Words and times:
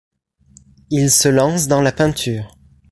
Il 0.89 1.11
se 1.11 1.27
lance 1.29 1.67
dans 1.67 1.83
la 1.83 1.91
peinture. 1.91 2.57